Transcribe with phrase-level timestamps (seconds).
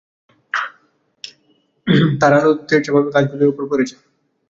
[2.19, 3.95] তার আলো তেরছাভাবে গাছগুলির উপর পড়েছে।